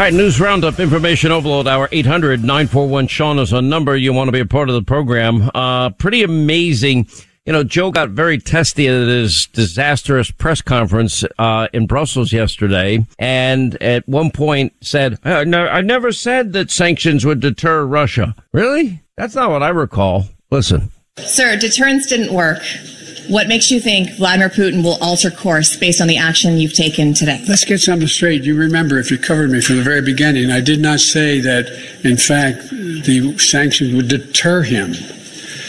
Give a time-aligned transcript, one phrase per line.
[0.00, 3.94] All right, news roundup, information overload hour 800 941 Sean is a number.
[3.94, 5.50] You want to be a part of the program.
[5.54, 7.06] Uh, pretty amazing.
[7.44, 13.04] You know, Joe got very testy at his disastrous press conference, uh, in Brussels yesterday.
[13.18, 18.34] And at one point said, I, no, I never said that sanctions would deter Russia.
[18.52, 19.02] Really?
[19.18, 20.26] That's not what I recall.
[20.50, 20.90] Listen.
[21.18, 22.62] Sir, deterrence didn't work.
[23.28, 27.14] What makes you think Vladimir Putin will alter course based on the action you've taken
[27.14, 27.44] today?
[27.48, 28.42] Let's get something straight.
[28.42, 31.66] You remember, if you covered me from the very beginning, I did not say that,
[32.02, 34.94] in fact, the sanctions would deter him.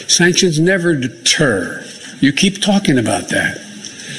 [0.08, 1.84] Sanctions never deter.
[2.20, 3.58] You keep talking about that.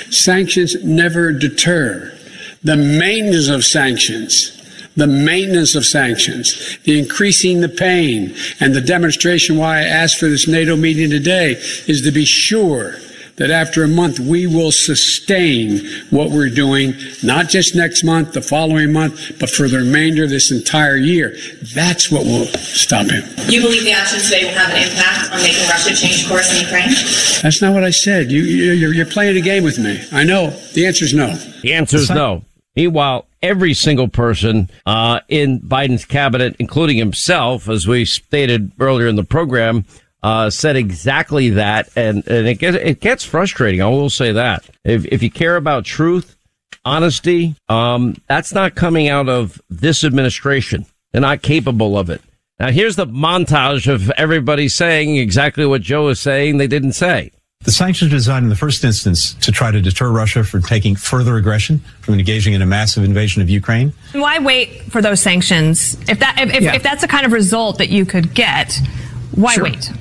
[0.10, 2.18] Sanctions never deter.
[2.64, 4.63] The maintenance of sanctions
[4.96, 10.28] the maintenance of sanctions, the increasing the pain, and the demonstration why I asked for
[10.28, 11.54] this NATO meeting today
[11.88, 12.96] is to be sure
[13.38, 16.94] that after a month we will sustain what we're doing,
[17.24, 21.36] not just next month, the following month, but for the remainder of this entire year.
[21.74, 23.24] That's what will stop him.
[23.50, 26.62] You believe the action today will have an impact on making Russia change course in
[26.64, 26.90] Ukraine?
[27.42, 28.32] That's not what I said.
[28.32, 30.04] You, you're, you're playing a game with me.
[30.12, 30.52] I know.
[30.74, 31.36] The answer is no.
[31.64, 32.44] The answer is no.
[32.76, 39.18] Meanwhile, every single person uh, in Biden's cabinet, including himself, as we stated earlier in
[39.18, 39.86] the program,
[40.24, 43.82] uh, said exactly that, and, and it gets it gets frustrating.
[43.82, 46.38] I will say that if if you care about truth,
[46.86, 50.86] honesty, um, that's not coming out of this administration.
[51.12, 52.22] They're not capable of it.
[52.58, 56.58] Now here's the montage of everybody saying exactly what Joe is saying.
[56.58, 57.32] They didn't say.
[57.64, 60.96] The sanctions are designed in the first instance to try to deter Russia from taking
[60.96, 63.94] further aggression, from engaging in a massive invasion of Ukraine.
[64.12, 65.98] Why wait for those sanctions?
[66.10, 66.76] If that if, yeah.
[66.76, 68.80] if, that's the kind of result that you could get,
[69.34, 69.64] why sure.
[69.64, 69.92] wait?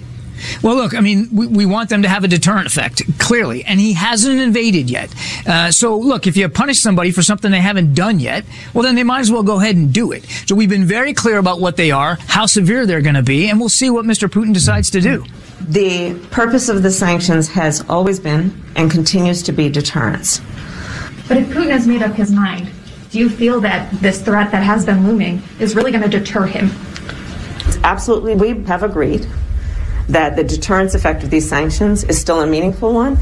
[0.62, 3.80] Well, look, I mean, we, we want them to have a deterrent effect, clearly, and
[3.80, 5.14] he hasn't invaded yet.
[5.46, 8.44] Uh, so, look, if you punish somebody for something they haven't done yet,
[8.74, 10.24] well, then they might as well go ahead and do it.
[10.46, 13.48] So, we've been very clear about what they are, how severe they're going to be,
[13.48, 14.28] and we'll see what Mr.
[14.28, 15.24] Putin decides to do.
[15.60, 20.40] The purpose of the sanctions has always been and continues to be deterrence.
[21.28, 22.68] But if Putin has made up his mind,
[23.10, 26.46] do you feel that this threat that has been looming is really going to deter
[26.46, 26.70] him?
[27.84, 29.26] Absolutely, we have agreed
[30.08, 33.18] that the deterrence effect of these sanctions is still a meaningful one.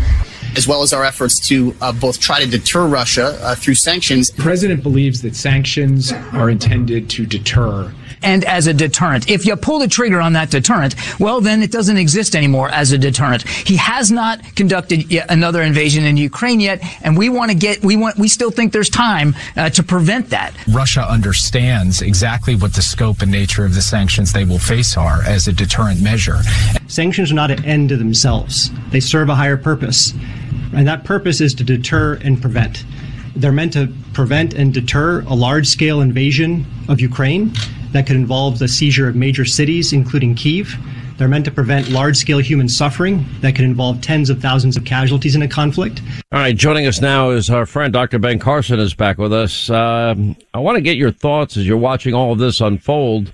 [0.56, 4.30] As well as our efforts to uh, both try to deter Russia uh, through sanctions.
[4.30, 9.30] The president believes that sanctions are intended to deter and as a deterrent.
[9.30, 12.92] If you pull the trigger on that deterrent, well, then it doesn't exist anymore as
[12.92, 13.48] a deterrent.
[13.48, 17.96] He has not conducted another invasion in Ukraine yet, and we want to get, we
[17.96, 20.52] want, we still think there's time uh, to prevent that.
[20.68, 25.22] Russia understands exactly what the scope and nature of the sanctions they will face are
[25.22, 26.38] as a deterrent measure.
[26.88, 28.70] Sanctions are not an end to themselves.
[28.90, 30.12] They serve a higher purpose.
[30.72, 32.84] And that purpose is to deter and prevent.
[33.34, 37.52] They're meant to prevent and deter a large scale invasion of Ukraine
[37.92, 40.74] that could involve the seizure of major cities, including Kiev.
[41.18, 44.86] They're meant to prevent large scale human suffering that could involve tens of thousands of
[44.86, 46.00] casualties in a conflict.
[46.32, 48.18] All right, joining us now is our friend Dr.
[48.18, 49.68] Ben Carson is back with us.
[49.68, 53.32] Um, I want to get your thoughts as you're watching all of this unfold.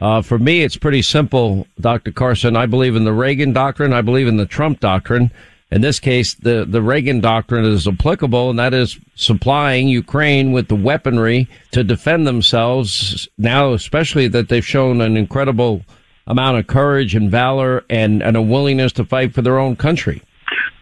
[0.00, 2.10] Uh, for me, it's pretty simple, Dr.
[2.10, 2.56] Carson.
[2.56, 3.92] I believe in the Reagan doctrine.
[3.92, 5.30] I believe in the Trump doctrine.
[5.70, 10.68] In this case, the, the Reagan doctrine is applicable, and that is supplying Ukraine with
[10.68, 15.82] the weaponry to defend themselves now, especially that they've shown an incredible
[16.26, 20.22] amount of courage and valor and, and a willingness to fight for their own country.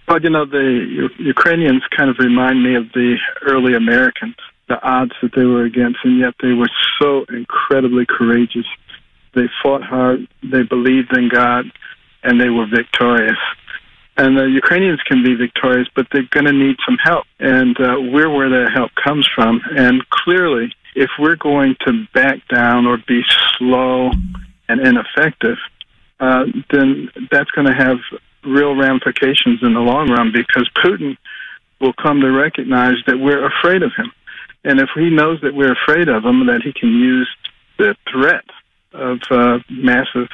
[0.06, 4.36] Well, you know, the Ukrainians kind of remind me of the early Americans,
[4.68, 8.66] the odds that they were against, and yet they were so incredibly courageous.
[9.34, 11.66] They fought hard, they believed in God,
[12.22, 13.38] and they were victorious.
[14.18, 17.26] And the Ukrainians can be victorious, but they're going to need some help.
[17.38, 19.60] And uh, we're where that help comes from.
[19.76, 23.20] And clearly, if we're going to back down or be
[23.58, 24.10] slow
[24.68, 25.58] and ineffective,
[26.18, 27.98] uh, then that's going to have
[28.44, 31.16] real ramifications in the long run because Putin
[31.80, 34.10] will come to recognize that we're afraid of him.
[34.64, 37.28] And if he knows that we're afraid of him, that he can use
[37.78, 38.44] the threat
[38.92, 40.28] of uh, massive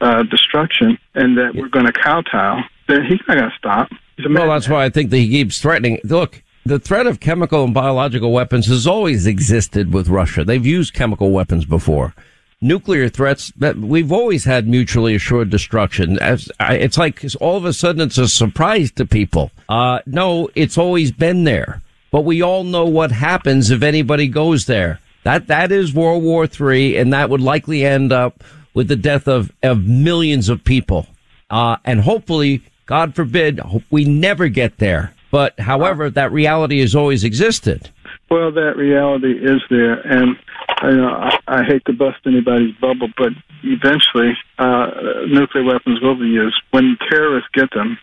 [0.00, 3.90] uh, destruction and that we're going to kowtow, then he's not going to stop.
[4.28, 6.00] Well, that's why I think that he keeps threatening.
[6.02, 10.44] Look, the threat of chemical and biological weapons has always existed with Russia.
[10.44, 12.14] They've used chemical weapons before.
[12.60, 16.18] Nuclear threats that we've always had mutually assured destruction.
[16.18, 19.52] As it's like all of a sudden it's a surprise to people.
[19.68, 21.80] Uh, no, it's always been there,
[22.10, 24.98] but we all know what happens if anybody goes there.
[25.22, 28.42] That that is World War Three, and that would likely end up
[28.74, 31.06] with the death of of millions of people.
[31.50, 35.12] Uh, and hopefully, God forbid, we never get there.
[35.30, 37.90] But however, that reality has always existed.
[38.30, 40.36] Well, that reality is there, and
[40.82, 43.32] you know, I, I hate to bust anybody's bubble, but
[43.62, 44.90] eventually, uh,
[45.26, 46.56] nuclear weapons will be used.
[46.70, 47.98] When terrorists get them,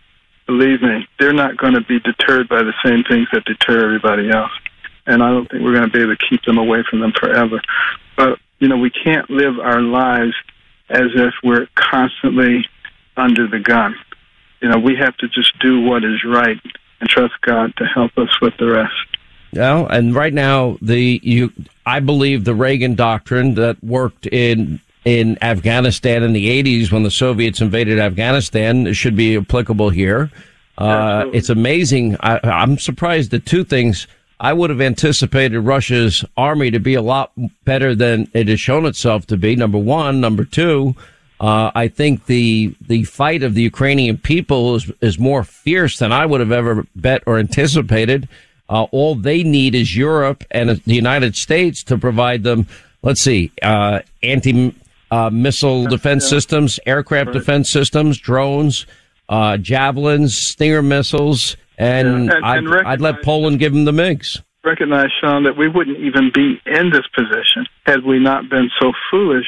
[0.45, 4.29] believe me, they're not going to be deterred by the same things that deter everybody
[4.29, 4.51] else.
[5.07, 7.13] And I don't think we're going to be able to keep them away from them
[7.19, 7.59] forever.
[8.17, 10.35] But you know, we can't live our lives
[10.89, 12.67] as if we're constantly
[13.17, 13.95] under the gun.
[14.61, 16.59] You know, we have to just do what is right
[16.99, 18.93] and trust God to help us with the rest.
[19.51, 21.53] Yeah, and right now the you
[21.85, 27.11] I believe the Reagan doctrine that worked in in Afghanistan in the 80s when the
[27.11, 30.31] Soviets invaded Afghanistan should be applicable here.
[30.77, 32.17] Uh, it's amazing.
[32.19, 34.07] I, I'm surprised at two things.
[34.39, 37.31] I would have anticipated Russia's army to be a lot
[37.63, 39.55] better than it has shown itself to be.
[39.55, 40.19] Number one.
[40.19, 40.95] Number two,
[41.39, 46.11] uh, I think the the fight of the Ukrainian people is is more fierce than
[46.11, 48.27] I would have ever bet or anticipated.
[48.69, 52.67] Uh, all they need is Europe and the United States to provide them.
[53.03, 54.73] Let's see, uh, anti
[55.11, 57.33] uh, missile defense systems, aircraft Right.
[57.33, 58.87] defense systems, drones,
[59.29, 63.91] uh, javelins, Stinger missiles, and, Yeah, and- I'd, and I'd let Poland give them the
[63.91, 64.41] MiGs.
[64.63, 68.91] recognize, Sean, that we wouldn't even be in this position had we not been so
[69.11, 69.45] foolish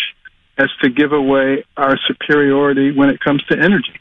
[0.58, 4.00] as to give away our superiority when it comes to energy.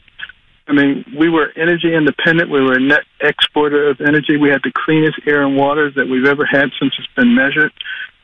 [0.67, 2.51] I mean, we were energy independent.
[2.51, 4.35] We were a net exporter of energy.
[4.35, 7.71] We had the cleanest air and water that we've ever had since it's been measured.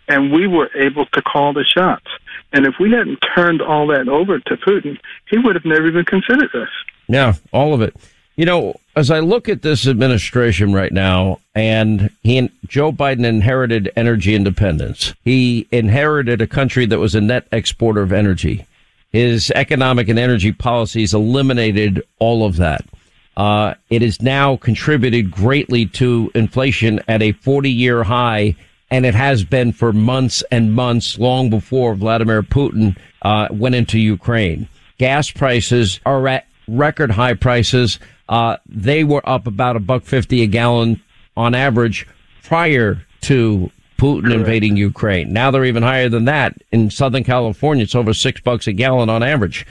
[0.09, 2.07] And we were able to call the shots.
[2.51, 4.97] And if we hadn't turned all that over to Putin,
[5.30, 6.69] he would have never even considered us.
[7.07, 7.95] Yeah, all of it.
[8.35, 13.92] You know, as I look at this administration right now, and he, Joe Biden inherited
[13.95, 15.13] energy independence.
[15.23, 18.66] He inherited a country that was a net exporter of energy.
[19.11, 22.83] His economic and energy policies eliminated all of that.
[23.37, 28.56] Uh, it has now contributed greatly to inflation at a 40 year high,
[28.90, 33.99] and it has been for months and months, long before Vladimir Putin uh, went into
[33.99, 34.68] Ukraine.
[34.97, 37.99] Gas prices are at record high prices.
[38.33, 40.99] Uh, they were up about a buck fifty a gallon
[41.37, 42.07] on average
[42.42, 45.31] prior to Putin invading Ukraine.
[45.31, 46.56] Now they're even higher than that.
[46.71, 49.68] In Southern California, it's over six bucks a gallon on average.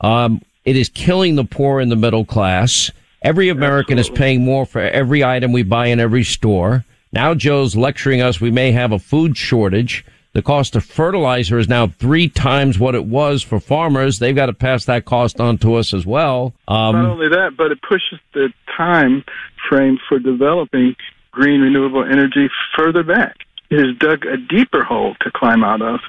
[0.00, 2.90] Um, it is killing the poor and the middle class.
[3.20, 6.86] Every American is paying more for every item we buy in every store.
[7.12, 10.06] Now Joe's lecturing us we may have a food shortage.
[10.36, 14.18] The cost of fertilizer is now three times what it was for farmers.
[14.18, 16.52] They've got to pass that cost on to us as well.
[16.68, 19.24] Not Um, only that, but it pushes the time
[19.66, 20.94] frame for developing
[21.30, 23.34] green renewable energy further back.
[23.70, 26.00] It has dug a deeper hole to climb out of.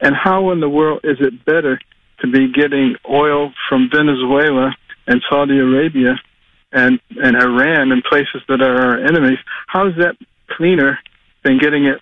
[0.00, 1.78] And how in the world is it better
[2.20, 4.74] to be getting oil from Venezuela
[5.06, 6.18] and Saudi Arabia
[6.72, 9.40] and, and Iran and places that are our enemies?
[9.66, 10.16] How is that
[10.56, 10.98] cleaner
[11.42, 12.00] than getting it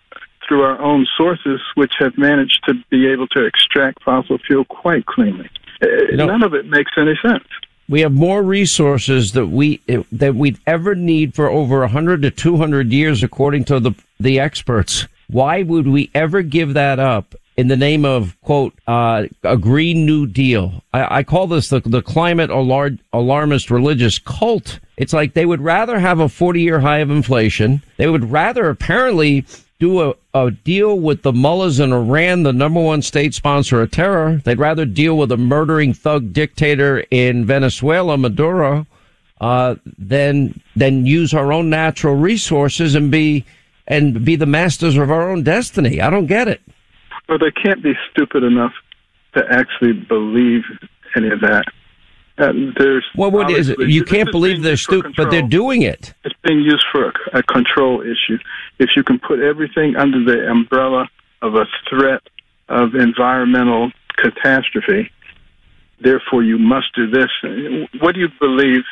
[0.52, 5.06] through our own sources, which have managed to be able to extract fossil fuel quite
[5.06, 5.49] cleanly.
[5.80, 7.44] You know, None of it makes any sense.
[7.88, 9.80] We have more resources that we
[10.12, 15.06] that we'd ever need for over 100 to 200 years, according to the the experts.
[15.28, 20.06] Why would we ever give that up in the name of quote uh, a green
[20.06, 25.35] new deal I, I, call this the, the climate alar- alarmist religious cult it's like
[25.35, 29.44] they would rather have a 40 year high of inflation they would rather apparently
[29.83, 33.91] do a, a deal with the mullahs in Iran, the number one state sponsor of
[33.91, 34.41] terror.
[34.45, 38.87] They'd rather deal with a murdering thug dictator in Venezuela, Maduro,
[39.41, 43.45] uh, than than use our own natural resources and be
[43.89, 46.01] and be the masters of our own destiny.
[46.01, 46.61] I don't get it.
[47.29, 48.75] Well, they can't be stupid enough
[49.35, 50.62] to actually believe
[51.17, 51.65] any of that.
[52.39, 53.79] Uh, there's well, what is it?
[53.81, 56.15] You can't believe they're stupid, but they're doing it.
[56.25, 58.39] It's being used for a, a control issue.
[58.79, 61.09] If you can put everything under the umbrella
[61.43, 62.23] of a threat
[62.69, 65.11] of environmental catastrophe,
[66.01, 67.29] therefore you must do this.
[68.01, 68.83] What do you believe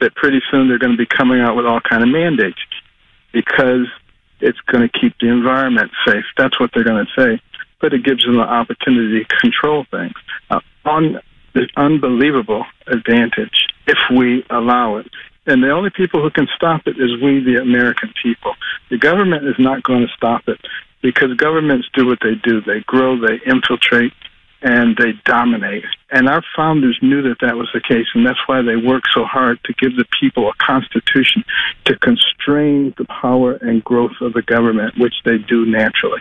[0.00, 2.58] that pretty soon they're going to be coming out with all kind of mandates
[3.32, 3.86] because
[4.40, 6.24] it's going to keep the environment safe.
[6.36, 7.42] That's what they're going to say,
[7.80, 10.14] but it gives them the opportunity to control things.
[10.50, 11.20] Uh, on
[11.54, 15.06] the unbelievable advantage if we allow it.
[15.46, 18.54] And the only people who can stop it is we, the American people.
[18.90, 20.60] The government is not going to stop it
[21.02, 22.60] because governments do what they do.
[22.60, 24.12] They grow, they infiltrate,
[24.62, 25.84] and they dominate.
[26.10, 29.24] And our founders knew that that was the case, and that's why they worked so
[29.24, 31.44] hard to give the people a constitution
[31.84, 36.20] to constrain the power and growth of the government, which they do naturally.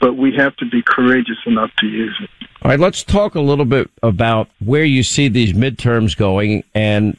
[0.00, 2.30] But we have to be courageous enough to use it.
[2.62, 7.16] All right, let's talk a little bit about where you see these midterms going and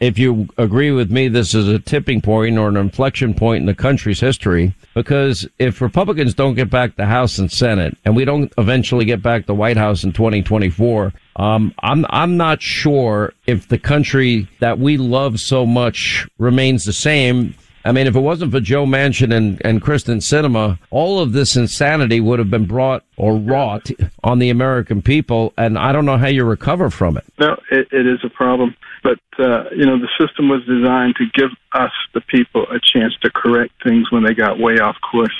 [0.00, 3.66] if you agree with me, this is a tipping point or an inflection point in
[3.66, 4.74] the country's history.
[4.94, 9.22] Because if Republicans don't get back the House and Senate, and we don't eventually get
[9.22, 14.78] back the White House in 2024, um, I'm I'm not sure if the country that
[14.78, 17.54] we love so much remains the same.
[17.84, 21.56] I mean, if it wasn't for Joe Manchin and, and Kyrsten Sinema, all of this
[21.56, 23.88] insanity would have been brought or wrought
[24.24, 27.24] on the American people, and I don't know how you recover from it.
[27.38, 28.76] No, it, it is a problem.
[29.02, 33.14] But, uh, you know, the system was designed to give us, the people, a chance
[33.22, 35.34] to correct things when they got way off course.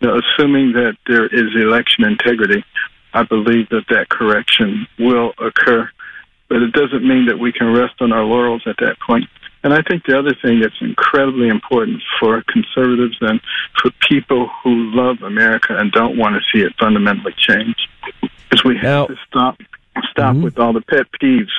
[0.00, 2.64] Now, assuming that there is election integrity,
[3.14, 5.90] I believe that that correction will occur.
[6.48, 9.28] But it doesn't mean that we can rest on our laurels at that point.
[9.64, 13.40] And I think the other thing that's incredibly important for conservatives and
[13.80, 17.74] for people who love America and don't want to see it fundamentally change
[18.52, 19.58] is we have now, to stop
[20.10, 20.42] stop mm-hmm.
[20.42, 21.52] with all the pet peeves.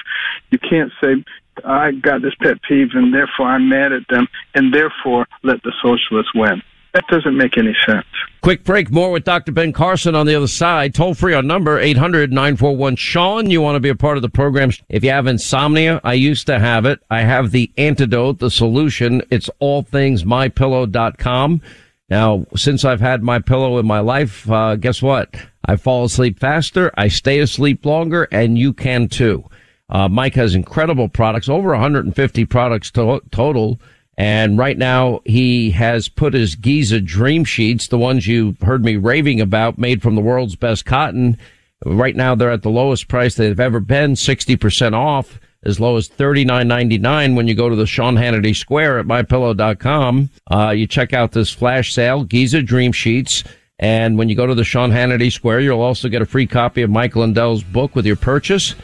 [0.51, 1.24] You can't say,
[1.65, 5.74] I got this pet peeve and therefore I'm mad at them and therefore let the
[5.82, 6.62] socialists win.
[6.94, 8.06] That doesn't make any sense.
[8.41, 8.89] Quick break.
[8.89, 9.51] More with Dr.
[9.51, 10.96] Ben Carson on the other side.
[10.96, 13.50] Toll free on number 800 941 Sean.
[13.50, 14.72] You want to be a part of the program.
[14.89, 17.00] If you have insomnia, I used to have it.
[17.12, 19.22] I have the antidote, the solution.
[19.29, 21.62] It's all things mypillow.com.
[22.10, 25.36] Now, since I've had my pillow in my life, uh, guess what?
[25.66, 26.92] I fall asleep faster.
[26.96, 29.44] I stay asleep longer and you can too.
[29.90, 33.80] Uh, Mike has incredible products, over 150 products to- total.
[34.18, 38.96] And right now he has put his Giza dream sheets, the ones you heard me
[38.96, 41.38] raving about, made from the world's best cotton.
[41.86, 46.10] Right now they're at the lowest price they've ever been, 60% off, as low as
[46.10, 50.30] $39.99 when you go to the Sean Hannity Square at mypillow.com.
[50.50, 53.44] Uh, you check out this flash sale, Giza dream sheets.
[53.80, 56.82] And when you go to the Sean Hannity Square, you'll also get a free copy
[56.82, 58.76] of Mike Lindell's book with your purchase.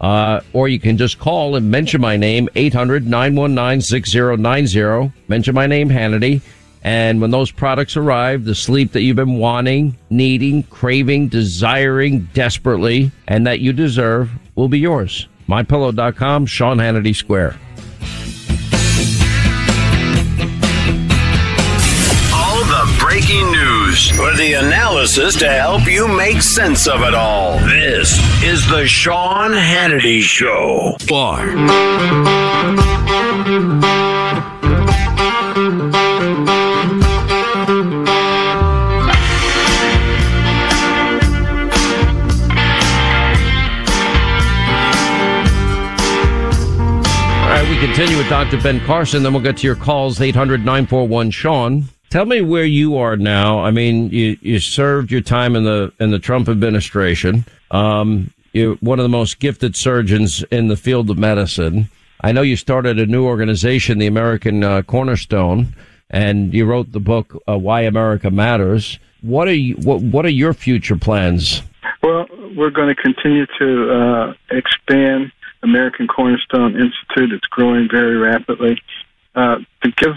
[0.00, 5.12] Uh, or you can just call and mention my name, 800-919-6090.
[5.28, 6.40] Mention my name, Hannity.
[6.82, 13.12] And when those products arrive, the sleep that you've been wanting, needing, craving, desiring desperately,
[13.28, 15.28] and that you deserve will be yours.
[15.48, 17.56] MyPillow.com, Sean Hannity Square.
[22.34, 27.58] All the breaking news with the analysis to help you make sense of it all.
[27.60, 30.96] This is the Sean Hannity Show.
[31.08, 31.46] Bar.
[48.32, 48.62] Dr.
[48.62, 51.84] Ben Carson, then we'll get to your calls, 800 941 Sean.
[52.08, 53.62] Tell me where you are now.
[53.62, 57.44] I mean, you, you served your time in the in the Trump administration.
[57.70, 61.90] Um, you're one of the most gifted surgeons in the field of medicine.
[62.22, 65.74] I know you started a new organization, the American uh, Cornerstone,
[66.08, 68.98] and you wrote the book uh, Why America Matters.
[69.20, 71.60] What are you, what what are your future plans?
[72.02, 72.24] Well,
[72.56, 77.32] we're going to continue to uh, expand American Cornerstone Institute.
[77.32, 78.80] It's growing very rapidly
[79.34, 80.14] uh, to give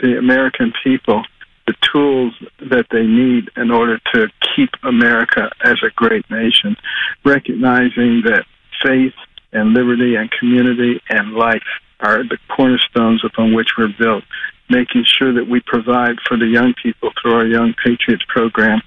[0.00, 1.22] the American people
[1.66, 6.76] the tools that they need in order to keep America as a great nation,
[7.24, 8.44] recognizing that
[8.82, 9.14] faith
[9.52, 11.62] and liberty and community and life
[12.00, 14.24] are the cornerstones upon which we're built,
[14.68, 18.82] making sure that we provide for the young people through our Young Patriots program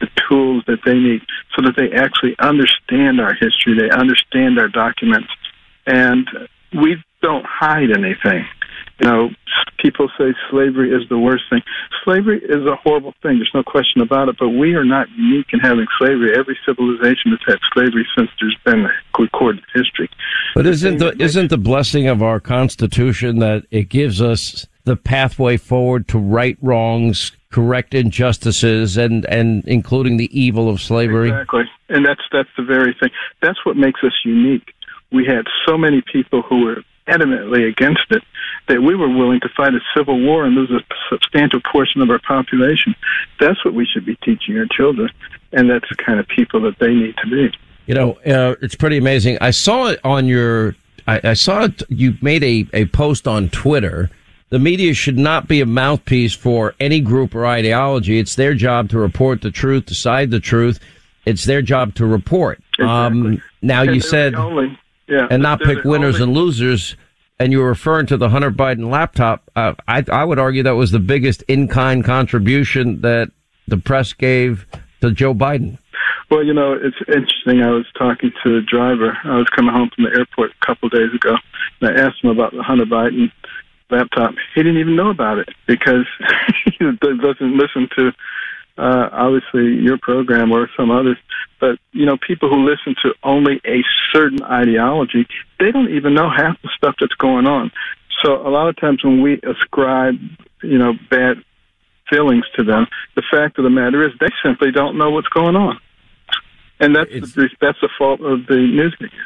[0.00, 1.22] the tools that they need
[1.54, 5.28] so that they actually understand our history, they understand our documents,
[5.86, 6.26] and
[6.74, 8.44] we don't hide anything.
[9.00, 9.28] You know,
[9.80, 11.62] people say slavery is the worst thing.
[12.04, 13.38] Slavery is a horrible thing.
[13.38, 14.36] There's no question about it.
[14.38, 16.36] But we are not unique in having slavery.
[16.36, 18.86] Every civilization has had slavery since there's been
[19.18, 20.08] recorded history.
[20.54, 25.56] But isn't the isn't the blessing of our Constitution that it gives us the pathway
[25.56, 31.30] forward to right wrongs, correct injustices, and and including the evil of slavery?
[31.30, 33.10] Exactly, and that's that's the very thing.
[33.40, 34.74] That's what makes us unique.
[35.12, 38.22] We had so many people who were adamantly against it
[38.68, 42.10] that we were willing to fight a civil war and lose a substantial portion of
[42.10, 42.94] our population.
[43.40, 45.10] That's what we should be teaching our children,
[45.52, 47.56] and that's the kind of people that they need to be.
[47.86, 49.38] You know, uh, it's pretty amazing.
[49.40, 50.76] I saw it on your.
[51.06, 51.82] I, I saw it.
[51.88, 54.10] You made a, a post on Twitter.
[54.50, 58.18] The media should not be a mouthpiece for any group or ideology.
[58.18, 60.78] It's their job to report the truth, decide the truth.
[61.24, 62.60] It's their job to report.
[62.78, 62.86] Exactly.
[62.88, 64.78] Um, now And you said only,
[65.12, 66.96] yeah, and not pick winners only- and losers.
[67.38, 69.50] And you were referring to the Hunter Biden laptop.
[69.56, 73.32] Uh, I, I would argue that was the biggest in-kind contribution that
[73.66, 74.64] the press gave
[75.00, 75.78] to Joe Biden.
[76.30, 77.62] Well, you know, it's interesting.
[77.62, 79.18] I was talking to a driver.
[79.24, 81.34] I was coming home from the airport a couple of days ago,
[81.80, 83.32] and I asked him about the Hunter Biden
[83.90, 84.34] laptop.
[84.54, 86.06] He didn't even know about it because
[86.64, 88.12] he doesn't listen to
[88.78, 91.18] uh, obviously your program or some others.
[91.62, 95.28] But you know, people who listen to only a certain ideology,
[95.60, 97.70] they don't even know half the stuff that's going on.
[98.20, 100.16] So a lot of times when we ascribe,
[100.64, 101.36] you know, bad
[102.10, 105.54] feelings to them, the fact of the matter is they simply don't know what's going
[105.54, 105.78] on,
[106.80, 109.20] and that's the, that's the fault of the news media.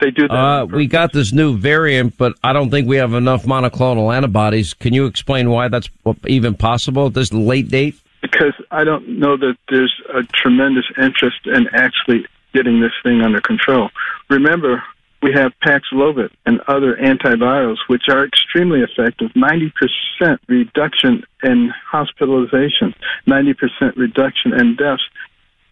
[0.00, 0.34] They do that.
[0.34, 4.74] Uh, we got this new variant, but I don't think we have enough monoclonal antibodies.
[4.74, 5.88] Can you explain why that's
[6.26, 7.94] even possible at this late date?
[8.22, 13.40] Because I don't know that there's a tremendous interest in actually getting this thing under
[13.40, 13.90] control.
[14.30, 14.82] Remember,
[15.22, 19.30] we have Paxlovid and other antivirals, which are extremely effective.
[19.36, 22.94] 90% reduction in hospitalization,
[23.28, 25.02] 90% reduction in deaths.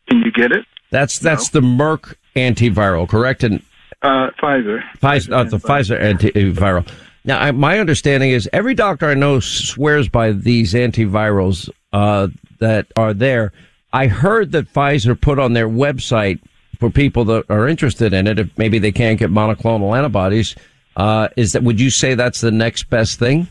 [0.09, 0.65] Can you get it?
[0.91, 3.45] That's that's the Merck antiviral, correct?
[3.45, 3.63] And
[4.03, 4.83] Uh, Pfizer.
[4.99, 6.89] Pfizer, uh, the Pfizer antiviral.
[7.25, 12.87] Now, I, my understanding is every doctor I know swears by these antivirals uh, that
[12.97, 13.53] are there.
[13.93, 16.41] I heard that Pfizer put on their website
[16.79, 20.55] for people that are interested in it, if maybe they can't get monoclonal antibodies.
[20.97, 21.63] Uh, is that?
[21.63, 23.49] Would you say that's the next best thing?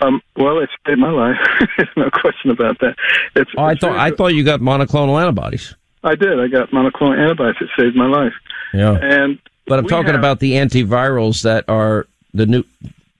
[0.00, 1.36] Um, well, it saved my life.
[1.76, 2.96] There's no question about that.
[3.36, 5.74] It's, Oh, I it's thought very I thought you got monoclonal antibodies.
[6.02, 6.38] I did.
[6.40, 7.56] I got monoclonal antibodies.
[7.60, 8.34] It saved my life.
[8.74, 8.98] Yeah.
[9.00, 12.64] And But I'm talking have- about the antivirals that are the new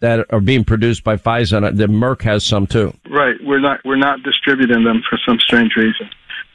[0.04, 1.66] that are being produced by Pfizer.
[1.66, 2.92] and The Merck has some too.
[3.08, 3.36] Right.
[3.42, 6.10] We're not we're not distributing them for some strange reason.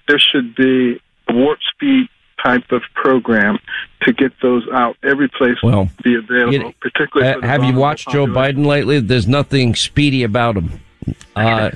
[0.08, 2.08] There should be a warp speed
[2.44, 3.58] type of program
[4.04, 7.34] to get those out every place Well, be available, you- particularly.
[7.44, 9.00] Uh, have you watched Joe Biden lately?
[9.00, 10.80] There's nothing speedy about him.
[11.36, 11.72] Uh,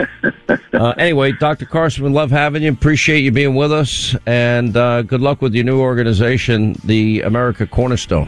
[0.74, 1.66] uh, anyway, Dr.
[1.66, 2.72] Carson, we love having you.
[2.72, 7.66] Appreciate you being with us, and uh, good luck with your new organization, the America
[7.66, 8.28] Cornerstone.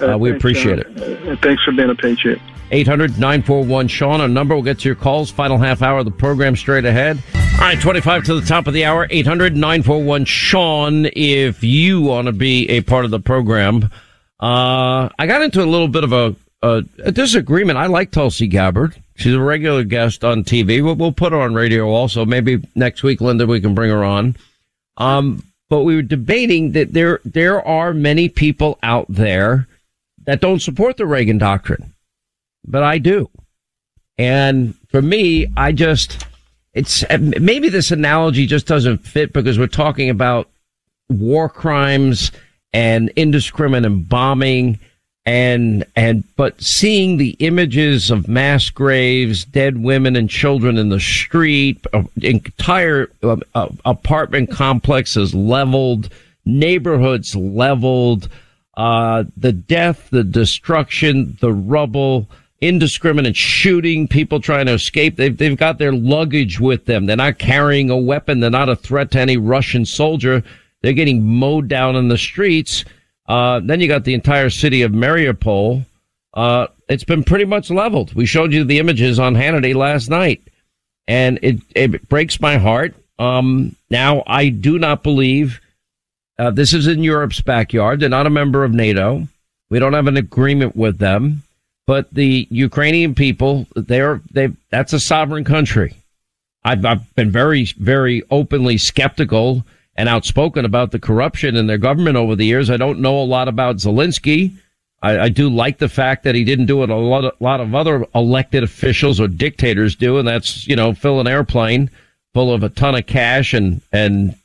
[0.00, 1.28] Uh, we thanks, appreciate uh, it.
[1.28, 2.40] uh, thanks for being a patriot.
[2.70, 4.54] 800 941 Sean, our number.
[4.54, 5.30] We'll get to your calls.
[5.30, 7.22] Final half hour of the program straight ahead.
[7.34, 9.06] All right, 25 to the top of the hour.
[9.10, 13.90] 800 941 Sean, if you want to be a part of the program.
[14.38, 17.76] Uh, I got into a little bit of a, a, a disagreement.
[17.76, 18.94] I like Tulsi Gabbard.
[19.16, 20.82] She's a regular guest on TV.
[20.82, 22.24] We'll, we'll put her on radio also.
[22.24, 24.36] Maybe next week, Linda, we can bring her on.
[24.96, 29.66] Um, but we were debating that there, there are many people out there
[30.24, 31.92] that don't support the Reagan doctrine
[32.66, 33.30] but I do.
[34.18, 36.26] And for me, I just,
[36.74, 40.48] it's, maybe this analogy just doesn't fit because we're talking about
[41.08, 42.30] war crimes
[42.72, 44.78] and indiscriminate bombing
[45.26, 51.00] and, and, but seeing the images of mass graves, dead women and children in the
[51.00, 51.84] street,
[52.22, 53.10] entire
[53.84, 56.08] apartment complexes leveled,
[56.46, 58.28] neighborhoods leveled,
[58.76, 62.26] uh, the death, the destruction, the rubble,
[62.60, 65.16] indiscriminate shooting, people trying to escape.
[65.16, 67.06] They've, they've got their luggage with them.
[67.06, 68.40] They're not carrying a weapon.
[68.40, 70.42] They're not a threat to any Russian soldier.
[70.82, 72.84] They're getting mowed down in the streets.
[73.28, 75.84] Uh, then you got the entire city of Mariupol.
[76.34, 78.14] Uh, it's been pretty much leveled.
[78.14, 80.42] We showed you the images on Hannity last night
[81.10, 82.94] and it, it breaks my heart.
[83.18, 85.60] Um, now I do not believe,
[86.38, 88.00] uh, this is in Europe's backyard.
[88.00, 89.26] They're not a member of NATO.
[89.70, 91.42] We don't have an agreement with them.
[91.90, 95.96] But the Ukrainian people, they're they that's a sovereign country.
[96.62, 99.64] I've, I've been very very openly skeptical
[99.96, 102.70] and outspoken about the corruption in their government over the years.
[102.70, 104.52] I don't know a lot about Zelensky.
[105.02, 107.58] I, I do like the fact that he didn't do what a lot of, lot
[107.58, 111.90] of other elected officials or dictators do, and that's you know fill an airplane
[112.34, 114.36] full of a ton of cash and and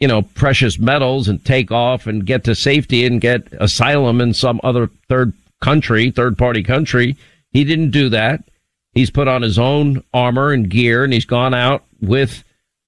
[0.00, 4.34] you know precious metals and take off and get to safety and get asylum in
[4.34, 7.16] some other third country, third party country.
[7.50, 8.44] He didn't do that.
[8.92, 12.44] He's put on his own armor and gear and he's gone out with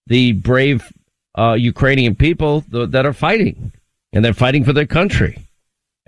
[0.07, 0.93] the brave
[1.39, 3.73] uh, Ukrainian people th- that are fighting
[4.13, 5.39] and they're fighting for their country.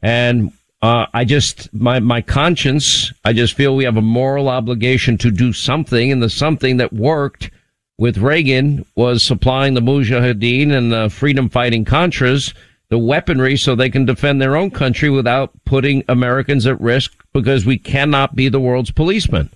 [0.03, 5.17] And uh, I just, my, my conscience, I just feel we have a moral obligation
[5.19, 7.51] to do something and the something that worked
[7.99, 12.53] with Reagan was supplying the Mujahideen and the freedom fighting Contras
[12.93, 17.65] the weaponry so they can defend their own country without putting Americans at risk because
[17.65, 19.49] we cannot be the world's policeman.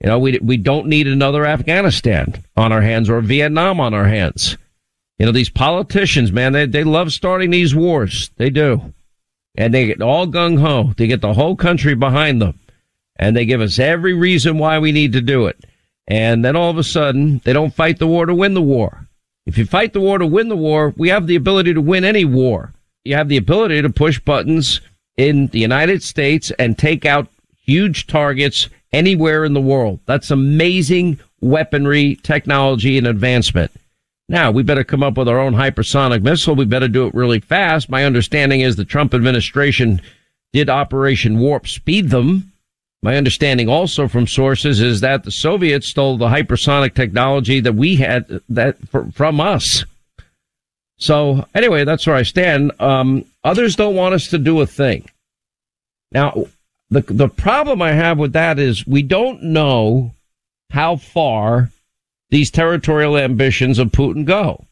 [0.00, 4.06] You know, we, we don't need another Afghanistan on our hands or Vietnam on our
[4.06, 4.56] hands.
[5.18, 8.30] You know, these politicians, man, they, they love starting these wars.
[8.38, 8.94] They do.
[9.54, 10.94] And they get all gung ho.
[10.96, 12.58] They get the whole country behind them.
[13.16, 15.62] And they give us every reason why we need to do it.
[16.06, 19.06] And then all of a sudden, they don't fight the war to win the war.
[19.48, 22.04] If you fight the war to win the war, we have the ability to win
[22.04, 22.74] any war.
[23.06, 24.82] You have the ability to push buttons
[25.16, 30.00] in the United States and take out huge targets anywhere in the world.
[30.04, 33.72] That's amazing weaponry, technology, and advancement.
[34.28, 36.54] Now, we better come up with our own hypersonic missile.
[36.54, 37.88] We better do it really fast.
[37.88, 40.02] My understanding is the Trump administration
[40.52, 42.52] did Operation Warp Speed them
[43.02, 47.96] my understanding also from sources is that the Soviets stole the hypersonic technology that we
[47.96, 48.76] had that
[49.12, 49.84] from us.
[50.96, 52.72] So anyway, that's where I stand.
[52.80, 55.08] Um, others don't want us to do a thing.
[56.10, 56.46] Now,
[56.90, 60.12] the the problem I have with that is we don't know
[60.70, 61.70] how far
[62.30, 64.64] these territorial ambitions of Putin go.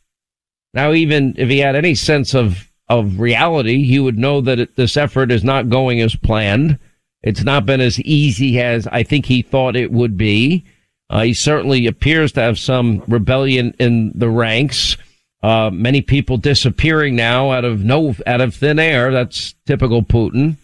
[0.75, 4.77] Now, even if he had any sense of of reality, he would know that it,
[4.77, 6.79] this effort is not going as planned
[7.23, 10.65] it's not been as easy as I think he thought it would be.
[11.09, 14.97] Uh, he certainly appears to have some rebellion in the ranks.
[15.43, 19.13] Uh, many people disappearing now out of no out of thin air.
[19.13, 20.57] That's typical Putin,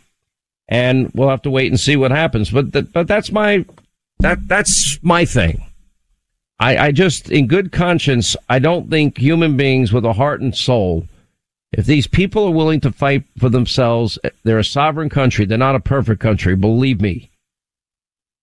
[0.69, 2.51] and we'll have to wait and see what happens.
[2.51, 3.65] But but that's my
[4.19, 5.65] that that's my thing.
[6.63, 10.55] I, I just, in good conscience, I don't think human beings with a heart and
[10.55, 11.09] soul
[11.73, 15.47] if these people are willing to fight for themselves, they're a sovereign country.
[15.47, 17.31] They're not a perfect country, believe me.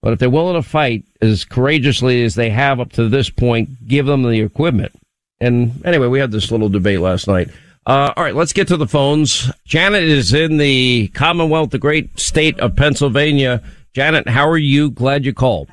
[0.02, 3.88] But if they're willing to fight as courageously as they have up to this point,
[3.88, 4.94] give them the equipment.
[5.39, 7.50] And anyway, we had this little debate last night.
[7.86, 9.52] Uh, all right, let's get to the phones.
[9.65, 13.62] Janet is in the Commonwealth, the great state of Pennsylvania.
[13.94, 14.89] Janet, how are you?
[14.89, 15.70] Glad you called.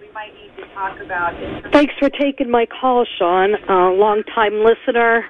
[0.00, 1.64] We might need to talk about it.
[1.72, 3.54] Thanks for taking my call, Sean.
[3.68, 5.24] Uh, long time listener.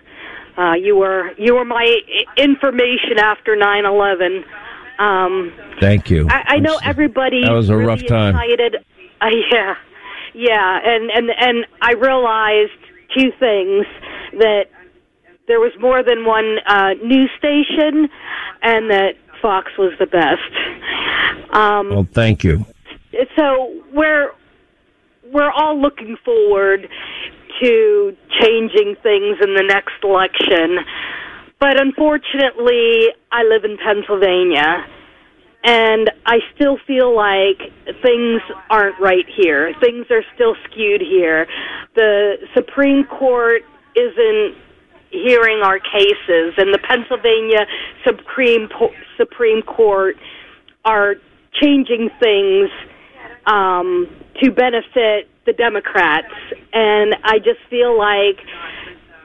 [0.57, 2.01] Uh, you were you were my
[2.37, 4.45] information after nine eleven.
[4.99, 6.29] Um, Thank you.
[6.29, 7.43] I, I know everybody.
[7.45, 8.35] That was a really rough time.
[8.37, 8.85] Excited.
[9.23, 9.75] Uh, yeah,
[10.35, 12.73] yeah, and and and I realized
[13.17, 13.87] two things
[14.33, 14.65] that
[15.47, 18.09] there was more than one uh, news station,
[18.63, 21.55] and that Fox was the best.
[21.55, 22.67] Um, well, thank you.
[23.37, 24.33] So we're
[25.33, 26.89] we're all looking forward
[27.63, 30.79] to changing things in the next election.
[31.61, 34.85] But unfortunately, I live in Pennsylvania,
[35.65, 37.71] and I still feel like
[38.03, 39.73] things aren't right here.
[39.81, 41.47] Things are still skewed here.
[41.95, 43.63] The Supreme Court
[43.95, 44.57] isn't
[45.11, 47.67] hearing our cases, and the Pennsylvania
[48.05, 48.69] Supreme
[49.17, 50.17] Supreme Court
[50.85, 51.15] are
[51.61, 52.71] changing things
[53.47, 54.09] um,
[54.43, 56.33] to benefit the Democrats.
[56.73, 58.39] And I just feel like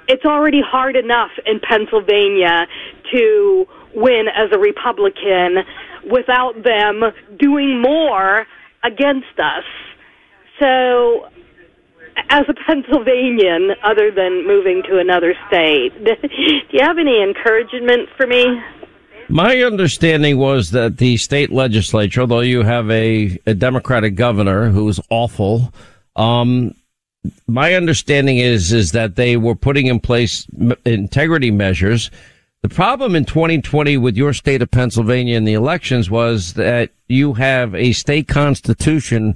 [0.08, 2.68] it's already hard enough in Pennsylvania
[3.12, 5.58] to win as a Republican
[6.10, 7.04] without them
[7.38, 8.46] doing more
[8.84, 9.64] against us.
[10.60, 11.28] So,
[12.30, 16.14] as a Pennsylvanian, other than moving to another state, do
[16.72, 18.46] you have any encouragement for me?
[19.30, 25.02] My understanding was that the state legislature, although you have a, a Democratic governor who's
[25.10, 25.74] awful,
[26.18, 26.74] um,
[27.48, 30.48] my understanding is is that they were putting in place
[30.86, 32.12] integrity measures.
[32.64, 37.34] The problem in 2020 with your state of Pennsylvania in the elections was that you
[37.34, 39.36] have a state constitution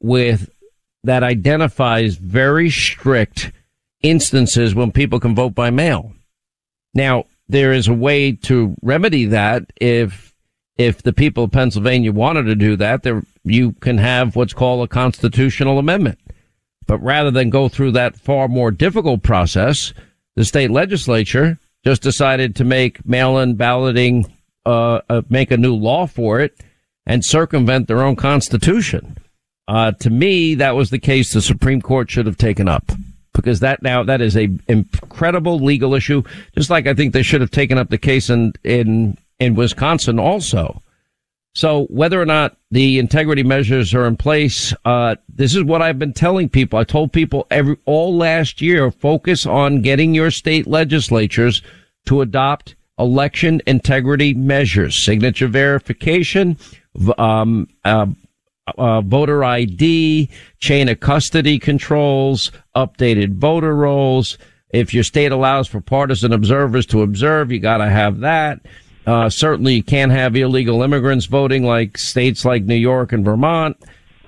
[0.00, 0.50] with
[1.04, 3.52] that identifies very strict
[4.02, 6.12] instances when people can vote by mail.
[6.94, 10.33] Now, there is a way to remedy that if
[10.76, 14.84] if the people of Pennsylvania wanted to do that, there you can have what's called
[14.84, 16.18] a constitutional amendment.
[16.86, 19.94] But rather than go through that far more difficult process,
[20.36, 24.26] the state legislature just decided to make mail-in balloting
[24.66, 26.58] uh, uh, make a new law for it
[27.06, 29.18] and circumvent their own constitution.
[29.68, 32.90] Uh, to me, that was the case the Supreme Court should have taken up
[33.34, 36.22] because that now that is a incredible legal issue.
[36.54, 40.18] Just like I think they should have taken up the case in in in Wisconsin
[40.18, 40.80] also.
[41.54, 46.00] So whether or not the integrity measures are in place, uh, this is what I've
[46.00, 46.78] been telling people.
[46.78, 51.62] I told people every all last year, focus on getting your state legislatures
[52.06, 56.56] to adopt election integrity measures, signature verification,
[57.18, 58.06] um, uh,
[58.76, 64.38] uh, voter ID, chain of custody controls, updated voter rolls.
[64.70, 68.60] If your state allows for partisan observers to observe, you got to have that.
[69.06, 73.76] Uh, certainly, you can't have illegal immigrants voting like states like New York and Vermont.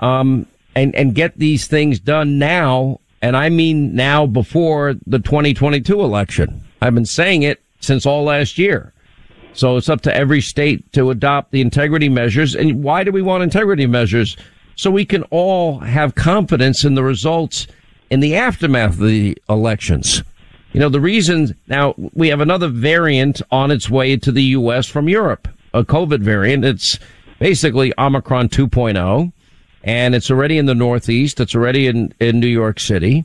[0.00, 6.00] Um, and and get these things done now, and I mean now before the 2022
[6.00, 6.62] election.
[6.82, 8.92] I've been saying it since all last year.
[9.54, 12.54] So it's up to every state to adopt the integrity measures.
[12.54, 14.36] And why do we want integrity measures?
[14.76, 17.66] So we can all have confidence in the results
[18.10, 20.22] in the aftermath of the elections.
[20.76, 24.86] You know, the reason now we have another variant on its way to the U.S.
[24.86, 26.66] from Europe, a COVID variant.
[26.66, 26.98] It's
[27.38, 29.32] basically Omicron 2.0
[29.84, 31.40] and it's already in the Northeast.
[31.40, 33.24] It's already in, in New York City.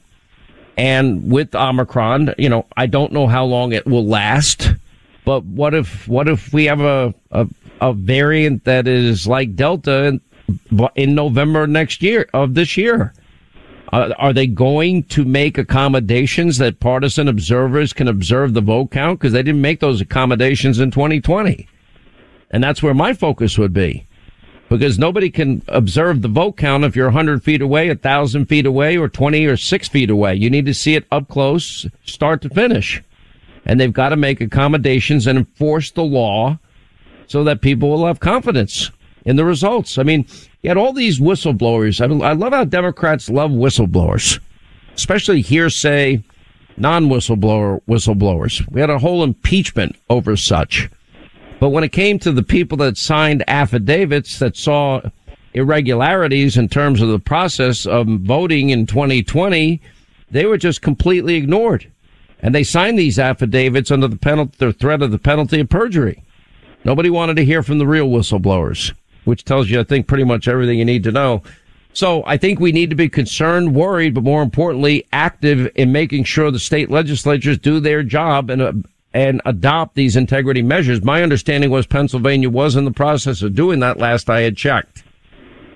[0.78, 4.72] And with Omicron, you know, I don't know how long it will last.
[5.26, 7.50] But what if what if we have a a,
[7.82, 10.22] a variant that is like Delta in,
[10.96, 13.14] in November next year of this year?
[13.92, 19.20] Uh, are they going to make accommodations that partisan observers can observe the vote count?
[19.20, 21.68] Because they didn't make those accommodations in 2020.
[22.52, 24.08] And that's where my focus would be.
[24.70, 28.98] Because nobody can observe the vote count if you're 100 feet away, 1,000 feet away,
[28.98, 30.36] or 20 or 6 feet away.
[30.36, 33.04] You need to see it up close, start to finish
[33.66, 36.58] and they've got to make accommodations and enforce the law
[37.28, 38.92] so that people will have confidence
[39.26, 39.98] in the results.
[39.98, 40.26] I mean,
[40.62, 42.00] you had all these whistleblowers.
[42.02, 44.40] I, I love how Democrats love whistleblowers,
[44.96, 46.24] especially hearsay,
[46.78, 48.70] non-whistleblower whistleblowers.
[48.72, 50.90] We had a whole impeachment over such.
[51.60, 55.02] But when it came to the people that signed affidavits that saw
[55.54, 59.82] irregularities in terms of the process of voting in 2020,
[60.32, 61.92] they were just completely ignored.
[62.42, 66.24] And they signed these affidavits under the penalty, the threat of the penalty of perjury.
[66.84, 68.94] Nobody wanted to hear from the real whistleblowers,
[69.26, 71.44] which tells you, I think, pretty much everything you need to know.
[71.94, 76.24] So I think we need to be concerned, worried, but more importantly, active in making
[76.24, 78.74] sure the state legislatures do their job and uh,
[79.14, 81.04] and adopt these integrity measures.
[81.04, 85.04] My understanding was Pennsylvania was in the process of doing that last I had checked.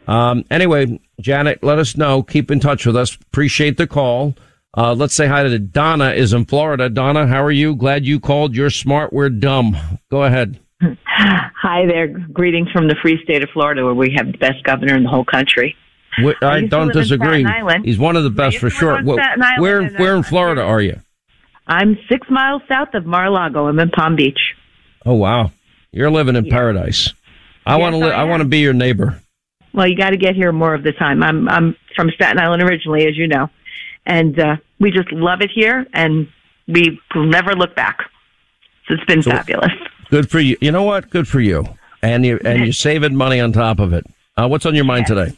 [0.08, 2.24] Um, anyway, Janet, let us know.
[2.24, 3.16] Keep in touch with us.
[3.16, 4.36] Appreciate the call.
[4.78, 6.90] Uh, let's say hi to Donna is in Florida.
[6.90, 7.76] Donna, how are you?
[7.76, 8.56] Glad you called.
[8.56, 9.14] You're smart.
[9.14, 9.78] We're dumb.
[10.10, 10.60] Go ahead.
[11.06, 12.08] Hi there.
[12.08, 15.10] Greetings from the free state of Florida where we have the best governor in the
[15.10, 15.76] whole country.
[16.24, 17.46] We, I, I don't disagree.
[17.84, 19.02] He's one of the best for sure.
[19.04, 21.00] where where in Florida are you?
[21.68, 23.68] I'm six miles south of Mar-a-Lago.
[23.68, 24.40] I'm in Palm Beach.
[25.06, 25.52] Oh wow,
[25.92, 26.54] you're living in yeah.
[26.54, 27.14] paradise.
[27.66, 27.98] I yes, want to.
[28.00, 29.20] Li- I, I want to be your neighbor.
[29.74, 31.22] Well, you got to get here more of the time.
[31.22, 33.50] I'm I'm from Staten Island originally, as you know
[34.06, 36.28] and uh, we just love it here, and
[36.68, 38.00] we will never look back.
[38.88, 39.72] So it's been so, fabulous.
[40.16, 40.56] Good for you.
[40.62, 41.10] You know what?
[41.10, 41.66] Good for you.
[42.02, 44.06] And you and you're saving money on top of it.
[44.38, 45.36] Uh, what's on your mind today?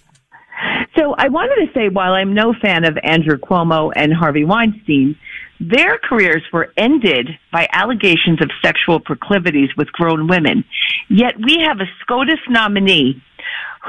[0.96, 5.18] So I wanted to say, while I'm no fan of Andrew Cuomo and Harvey Weinstein,
[5.60, 10.63] their careers were ended by allegations of sexual proclivities with grown women.
[11.10, 13.20] Yet we have a SCOTUS nominee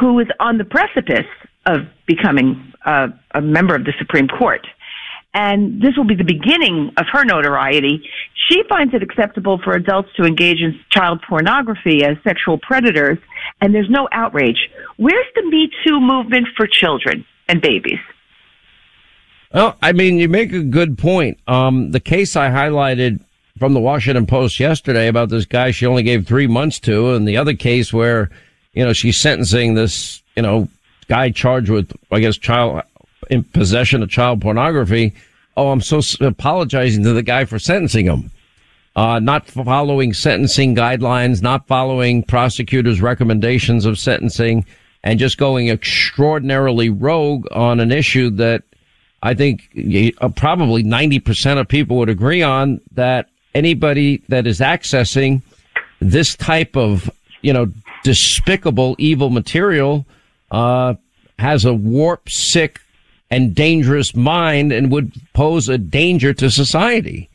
[0.01, 1.29] who is on the precipice
[1.67, 4.67] of becoming a, a member of the Supreme Court.
[5.35, 8.03] And this will be the beginning of her notoriety.
[8.49, 13.19] She finds it acceptable for adults to engage in child pornography as sexual predators,
[13.61, 14.71] and there's no outrage.
[14.97, 17.99] Where's the Me Too movement for children and babies?
[19.53, 21.39] Well, I mean, you make a good point.
[21.47, 23.21] Um, the case I highlighted
[23.59, 27.27] from the Washington Post yesterday about this guy she only gave three months to, and
[27.27, 28.31] the other case where,
[28.73, 30.69] you know, she's sentencing this, you know,
[31.09, 32.83] guy charged with, I guess, child
[33.31, 35.15] in possession of child pornography.
[35.57, 38.31] Oh, I'm so apologizing to the guy for sentencing him.
[38.97, 44.65] Uh, not following sentencing guidelines, not following prosecutors' recommendations of sentencing,
[45.05, 48.65] and just going extraordinarily rogue on an issue that
[49.23, 49.69] I think
[50.21, 55.43] uh, probably 90% of people would agree on that anybody that is accessing
[56.01, 57.11] this type of,
[57.43, 57.73] you know,
[58.05, 60.07] despicable evil material,
[60.51, 60.95] uh,
[61.39, 62.81] has a warp sick,
[63.31, 67.29] and dangerous mind and would pose a danger to society.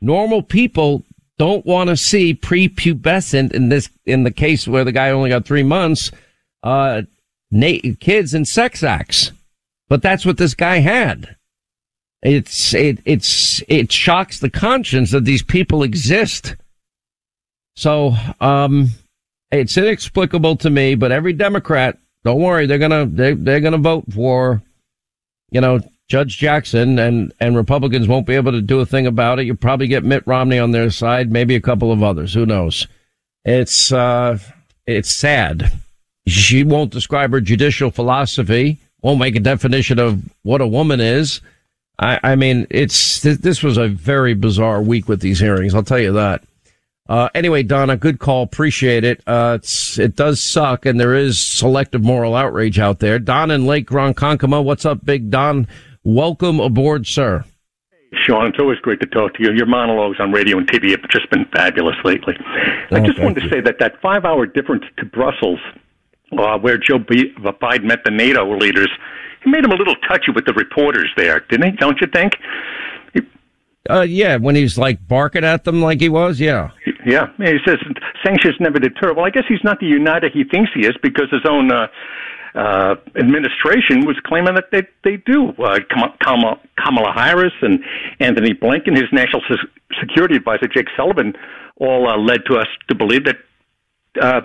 [0.00, 1.02] Normal people
[1.38, 5.44] don't want to see prepubescent in this, in the case where the guy only got
[5.44, 6.10] three months,
[6.62, 7.02] uh,
[7.50, 9.32] na- kids in sex acts.
[9.88, 11.36] But that's what this guy had.
[12.22, 16.54] It's, it, it's, it shocks the conscience that these people exist.
[17.74, 18.90] So, um,
[19.50, 24.04] it's inexplicable to me, but every Democrat, don't worry, they're gonna, they, they're gonna vote
[24.12, 24.62] for,
[25.52, 29.38] you know, Judge Jackson and, and Republicans won't be able to do a thing about
[29.38, 29.46] it.
[29.46, 32.34] You'll probably get Mitt Romney on their side, maybe a couple of others.
[32.34, 32.86] Who knows?
[33.44, 34.38] It's, uh,
[34.86, 35.72] it's sad.
[36.26, 41.40] She won't describe her judicial philosophy, won't make a definition of what a woman is.
[41.98, 45.74] I, I mean, it's this was a very bizarre week with these hearings.
[45.74, 46.42] I'll tell you that.
[47.08, 48.42] Uh, anyway, Donna, good call.
[48.42, 49.22] Appreciate it.
[49.26, 49.58] Uh,
[49.98, 53.18] it does suck, and there is selective moral outrage out there.
[53.18, 55.66] Don in Lake Ronkonkoma, what's up, Big Don?
[56.04, 57.44] Welcome aboard, sir.
[58.24, 59.52] Sean, it's always great to talk to you.
[59.52, 62.34] Your monologues on radio and TV have just been fabulous lately.
[62.90, 63.50] Oh, I just wanted to you.
[63.50, 65.58] say that that five-hour difference to Brussels,
[66.38, 68.90] uh, where Joe Biden met the NATO leaders,
[69.42, 71.76] he made him a little touchy with the reporters there, didn't he?
[71.78, 72.34] Don't you think?
[73.90, 76.70] Uh, yeah, when he's like barking at them like he was, yeah.
[77.04, 77.78] Yeah, he says
[78.24, 79.12] sanctions never deter.
[79.12, 81.88] Well, I guess he's not the uniter he thinks he is because his own uh,
[82.54, 85.50] uh, administration was claiming that they they do.
[85.58, 85.80] Uh,
[86.22, 87.80] Kamala, Kamala Harris and
[88.20, 89.42] Antony Blinken, his national
[90.00, 91.34] security advisor Jake Sullivan,
[91.76, 93.36] all uh, led to us to believe that
[94.20, 94.42] uh,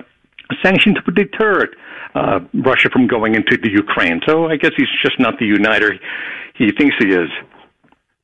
[0.64, 1.68] sanctions would deter
[2.16, 4.22] uh, Russia from going into the Ukraine.
[4.26, 5.94] So I guess he's just not the uniter
[6.56, 7.30] he thinks he is.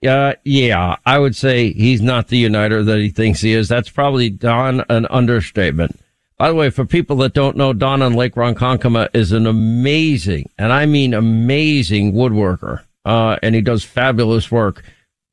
[0.05, 3.69] Uh, yeah, I would say he's not the uniter that he thinks he is.
[3.69, 5.99] That's probably Don an understatement.
[6.37, 10.49] By the way, for people that don't know, Don on Lake Ronkonkoma is an amazing,
[10.57, 12.83] and I mean amazing woodworker.
[13.05, 14.83] Uh, and he does fabulous work.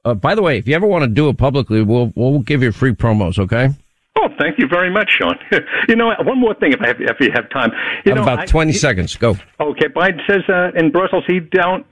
[0.04, 2.62] Uh, by the way, if you ever want to do it publicly, we'll, we'll give
[2.62, 3.68] you free promos, okay?
[4.18, 5.38] Oh, thank you very much, Sean.
[5.88, 7.70] you know, one more thing, if, I have, if you have time.
[8.04, 9.16] You know, about 20 I, seconds.
[9.16, 9.37] Go.
[9.61, 11.87] Okay, Biden says uh, in Brussels he don't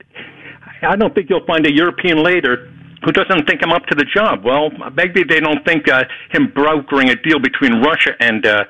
[0.82, 2.70] I don't think you'll find a European leader
[3.04, 4.44] who doesn't think I'm up to the job.
[4.44, 8.64] Well, maybe they don't think uh, him brokering a deal between Russia and uh,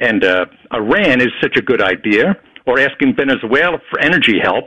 [0.00, 4.66] and uh, Iran is such a good idea, or asking Venezuela for energy help,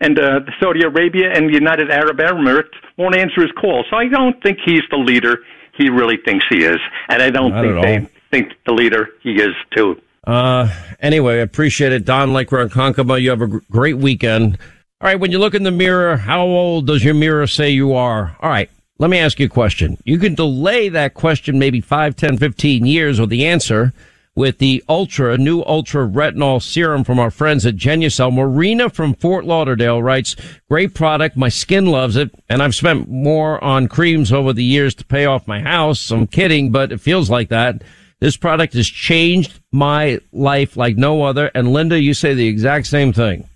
[0.00, 3.84] and uh, Saudi Arabia and the United Arab Emirates won't answer his call.
[3.88, 5.38] So I don't think he's the leader
[5.76, 9.32] he really thinks he is, and I don't Not think they think the leader he
[9.34, 10.00] is too.
[10.26, 10.68] Uh,
[11.00, 13.20] anyway, I appreciate it, Don Lake Ronkonkoma.
[13.20, 14.58] You have a great weekend.
[15.04, 17.92] All right, when you look in the mirror, how old does your mirror say you
[17.92, 18.38] are?
[18.40, 19.98] All right, let me ask you a question.
[20.04, 23.92] You can delay that question maybe 5, 10, 15 years or the answer
[24.34, 28.32] with the Ultra, new Ultra Retinol Serum from our friends at Genucel.
[28.32, 30.36] Marina from Fort Lauderdale writes,
[30.70, 31.36] great product.
[31.36, 32.30] My skin loves it.
[32.48, 36.10] And I've spent more on creams over the years to pay off my house.
[36.10, 37.82] I'm kidding, but it feels like that.
[38.20, 41.50] This product has changed my life like no other.
[41.54, 43.46] And Linda, you say the exact same thing.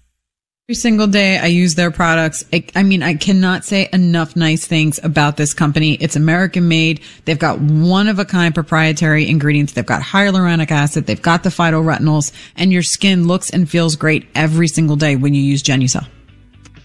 [0.68, 2.44] Every single day I use their products.
[2.52, 5.94] I, I, mean, I cannot say enough nice things about this company.
[5.94, 7.00] It's American made.
[7.24, 9.72] They've got one of a kind proprietary ingredients.
[9.72, 11.06] They've got hyaluronic acid.
[11.06, 15.32] They've got the phytoretinols and your skin looks and feels great every single day when
[15.32, 16.06] you use Genucel.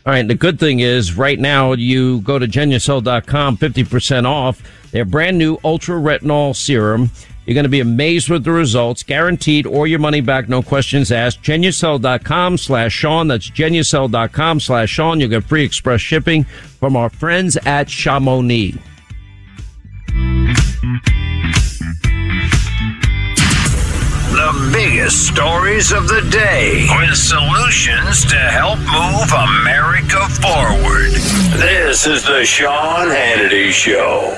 [0.06, 0.26] All right.
[0.26, 5.58] The good thing is right now you go to genucel.com, 50% off their brand new
[5.66, 7.12] ultra retinol serum.
[7.46, 11.12] You're going to be amazed with the results, guaranteed, or your money back, no questions
[11.12, 11.42] asked.
[11.42, 13.28] Genucel.com slash Sean.
[13.28, 15.20] That's Genucel.com slash Sean.
[15.20, 18.78] You'll get free express shipping from our friends at Chamonix.
[24.32, 31.12] The biggest stories of the day with solutions to help move America forward.
[31.60, 34.38] This is the Sean Hannity Show.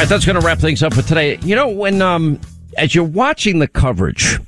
[0.00, 1.38] Right, that's going to wrap things up for today.
[1.42, 2.40] You know, when um,
[2.78, 4.38] as you're watching the coverage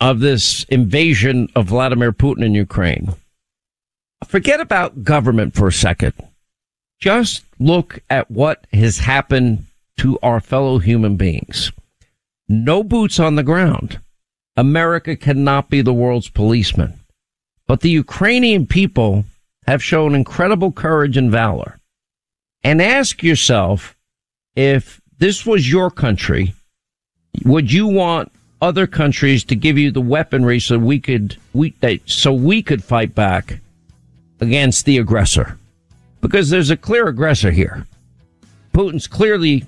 [0.00, 3.14] of this invasion of Vladimir Putin in Ukraine,
[4.26, 6.14] forget about government for a second.
[6.98, 9.66] Just look at what has happened
[9.98, 11.70] to our fellow human beings.
[12.48, 14.00] No boots on the ground.
[14.56, 16.98] America cannot be the world's policeman.
[17.68, 19.26] But the Ukrainian people
[19.68, 21.78] have shown incredible courage and valor.
[22.64, 23.96] And ask yourself,
[24.56, 26.54] if this was your country,
[27.44, 28.30] would you want
[28.60, 31.74] other countries to give you the weaponry so we could we
[32.06, 33.58] so we could fight back
[34.40, 35.58] against the aggressor?
[36.20, 37.86] Because there's a clear aggressor here.
[38.72, 39.64] Putin's clearly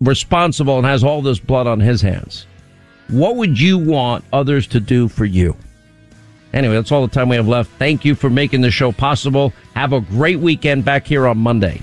[0.00, 2.46] responsible and has all this blood on his hands.
[3.08, 5.56] What would you want others to do for you?
[6.52, 7.70] Anyway, that's all the time we have left.
[7.78, 9.52] Thank you for making the show possible.
[9.74, 11.82] Have a great weekend back here on Monday.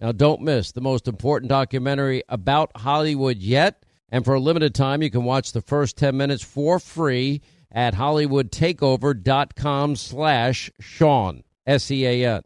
[0.00, 3.84] Now, don't miss the most important documentary about Hollywood yet.
[4.10, 7.42] And for a limited time, you can watch the first 10 minutes for free
[7.72, 12.42] at hollywoodtakeover.com slash Sean, S-E-A-N.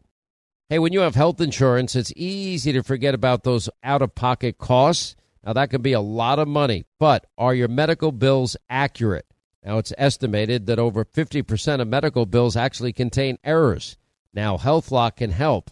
[0.69, 5.15] Hey, when you have health insurance, it's easy to forget about those out-of-pocket costs.
[5.43, 9.25] Now, that can be a lot of money, but are your medical bills accurate?
[9.63, 13.97] Now, it's estimated that over 50% of medical bills actually contain errors.
[14.33, 15.71] Now, HealthLock can help.